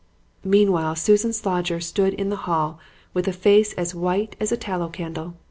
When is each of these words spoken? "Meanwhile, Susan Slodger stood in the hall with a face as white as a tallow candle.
"Meanwhile, 0.43 0.95
Susan 0.95 1.29
Slodger 1.31 1.79
stood 1.79 2.15
in 2.15 2.29
the 2.29 2.35
hall 2.49 2.79
with 3.13 3.27
a 3.27 3.31
face 3.31 3.73
as 3.73 3.93
white 3.93 4.35
as 4.39 4.51
a 4.51 4.57
tallow 4.57 4.89
candle. 4.89 5.35